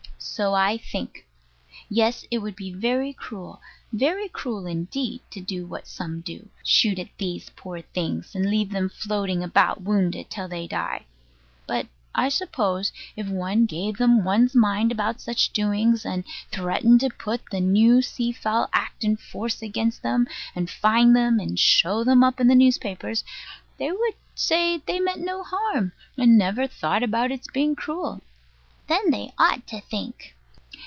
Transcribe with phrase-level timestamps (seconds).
[0.23, 1.27] So I think.
[1.89, 3.59] Yes: it would be very cruel,
[3.91, 8.69] very cruel indeed, to do what some do, shoot at these poor things, and leave
[8.69, 11.05] them floating about wounded till they die.
[11.67, 17.09] But I suppose, if one gave them one's mind about such doings, and threatened to
[17.09, 22.03] put the new Sea Fowl Act in force against them, and fine them, and show
[22.03, 23.23] them up in the newspapers,
[23.77, 28.21] they would say they meant no harm, and had never thought about its being cruel.
[28.87, 30.35] Then they ought to think.